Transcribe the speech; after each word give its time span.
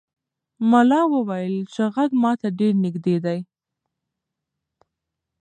ملا 0.71 1.01
وویل 1.13 1.55
چې 1.73 1.83
غږ 1.93 2.11
ماته 2.23 2.47
ډېر 2.59 2.73
نږدې 2.83 3.17
دی. 3.25 3.39